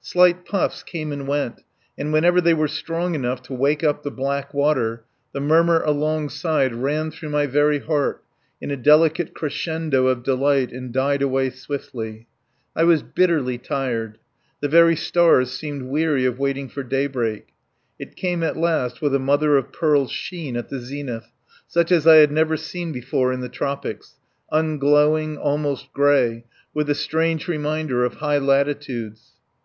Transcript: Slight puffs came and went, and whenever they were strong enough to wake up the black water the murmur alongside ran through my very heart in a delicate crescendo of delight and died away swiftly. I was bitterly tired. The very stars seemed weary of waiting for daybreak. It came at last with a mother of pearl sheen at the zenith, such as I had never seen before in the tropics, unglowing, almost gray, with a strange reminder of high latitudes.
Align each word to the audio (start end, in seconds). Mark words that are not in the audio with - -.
Slight 0.00 0.44
puffs 0.44 0.82
came 0.82 1.12
and 1.12 1.28
went, 1.28 1.62
and 1.96 2.12
whenever 2.12 2.40
they 2.40 2.52
were 2.52 2.66
strong 2.66 3.14
enough 3.14 3.40
to 3.42 3.54
wake 3.54 3.84
up 3.84 4.02
the 4.02 4.10
black 4.10 4.52
water 4.52 5.04
the 5.32 5.38
murmur 5.40 5.80
alongside 5.84 6.74
ran 6.74 7.12
through 7.12 7.28
my 7.28 7.46
very 7.46 7.78
heart 7.78 8.24
in 8.60 8.72
a 8.72 8.76
delicate 8.76 9.34
crescendo 9.34 10.08
of 10.08 10.24
delight 10.24 10.72
and 10.72 10.92
died 10.92 11.22
away 11.22 11.50
swiftly. 11.50 12.26
I 12.74 12.82
was 12.82 13.04
bitterly 13.04 13.56
tired. 13.56 14.18
The 14.58 14.66
very 14.68 14.96
stars 14.96 15.52
seemed 15.52 15.82
weary 15.90 16.24
of 16.24 16.40
waiting 16.40 16.68
for 16.68 16.82
daybreak. 16.82 17.50
It 18.00 18.16
came 18.16 18.42
at 18.42 18.56
last 18.56 19.00
with 19.00 19.14
a 19.14 19.20
mother 19.20 19.56
of 19.56 19.70
pearl 19.70 20.08
sheen 20.08 20.56
at 20.56 20.70
the 20.70 20.80
zenith, 20.80 21.30
such 21.68 21.92
as 21.92 22.04
I 22.04 22.16
had 22.16 22.32
never 22.32 22.56
seen 22.56 22.90
before 22.90 23.32
in 23.32 23.42
the 23.42 23.48
tropics, 23.48 24.16
unglowing, 24.50 25.36
almost 25.38 25.92
gray, 25.92 26.46
with 26.74 26.90
a 26.90 26.96
strange 26.96 27.46
reminder 27.46 28.04
of 28.04 28.14
high 28.14 28.38
latitudes. 28.38 29.34